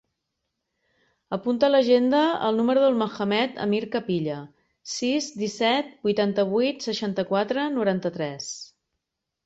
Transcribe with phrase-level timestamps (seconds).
[1.37, 4.41] Apunta a l'agenda el número del Mohamed amir Capilla:
[4.97, 8.55] sis, disset, vuitanta-vuit, seixanta-quatre, noranta-tres.